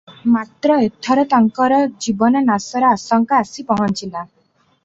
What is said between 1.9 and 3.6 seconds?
ଜୀବନ ନାଶର ଆଶଙ୍କା